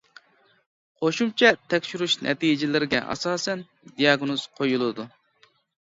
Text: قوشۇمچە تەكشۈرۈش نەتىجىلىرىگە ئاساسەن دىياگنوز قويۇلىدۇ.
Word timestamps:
قوشۇمچە 1.01 1.51
تەكشۈرۈش 1.73 2.15
نەتىجىلىرىگە 2.27 3.03
ئاساسەن 3.15 3.63
دىياگنوز 3.93 4.51
قويۇلىدۇ. 4.61 5.07